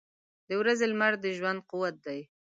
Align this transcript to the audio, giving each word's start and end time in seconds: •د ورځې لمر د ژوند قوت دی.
•د 0.47 0.49
ورځې 0.61 0.85
لمر 0.91 1.13
د 1.23 1.25
ژوند 1.37 1.59
قوت 1.69 1.95
دی. 2.05 2.19